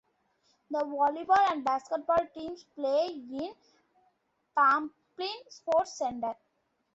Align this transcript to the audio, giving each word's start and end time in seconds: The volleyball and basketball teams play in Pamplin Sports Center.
The 0.71 0.79
volleyball 0.79 1.51
and 1.51 1.63
basketball 1.63 2.25
teams 2.33 2.63
play 2.73 3.09
in 3.09 3.53
Pamplin 4.57 4.89
Sports 5.47 5.99
Center. 5.99 6.33